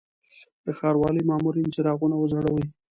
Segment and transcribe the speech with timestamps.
[0.65, 2.65] د ښاروالي مامورین څراغونه وځړوي.